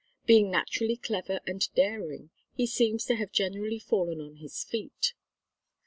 Being 0.25 0.49
naturally 0.49 0.97
clever 0.97 1.41
and 1.45 1.61
daring 1.75 2.31
he 2.55 2.65
seems 2.65 3.05
to 3.05 3.13
have 3.17 3.31
generally 3.31 3.77
fallen 3.77 4.19
on 4.19 4.37
his 4.37 4.63
feet. 4.63 5.13